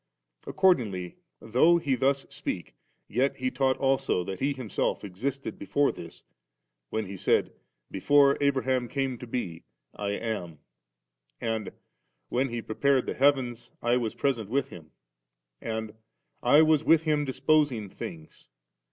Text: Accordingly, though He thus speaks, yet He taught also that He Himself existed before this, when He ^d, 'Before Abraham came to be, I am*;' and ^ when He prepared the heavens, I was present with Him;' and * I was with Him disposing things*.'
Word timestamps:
Accordingly, 0.47 1.17
though 1.39 1.77
He 1.77 1.93
thus 1.93 2.25
speaks, 2.31 2.71
yet 3.07 3.35
He 3.35 3.51
taught 3.51 3.77
also 3.77 4.23
that 4.23 4.39
He 4.39 4.53
Himself 4.53 5.03
existed 5.03 5.59
before 5.59 5.91
this, 5.91 6.23
when 6.89 7.05
He 7.05 7.13
^d, 7.13 7.51
'Before 7.91 8.35
Abraham 8.41 8.87
came 8.87 9.19
to 9.19 9.27
be, 9.27 9.61
I 9.93 10.13
am*;' 10.13 10.57
and 11.39 11.67
^ 11.67 11.73
when 12.29 12.49
He 12.49 12.63
prepared 12.63 13.05
the 13.05 13.13
heavens, 13.13 13.71
I 13.79 13.95
was 13.97 14.15
present 14.15 14.49
with 14.49 14.69
Him;' 14.69 14.89
and 15.61 15.93
* 16.21 16.37
I 16.41 16.63
was 16.63 16.83
with 16.83 17.03
Him 17.03 17.23
disposing 17.23 17.87
things*.' 17.87 18.49